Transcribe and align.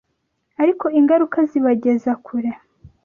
ariko 0.61 0.85
ingaruka 0.99 1.39
zibageza 1.49 2.11
kure. 2.25 2.51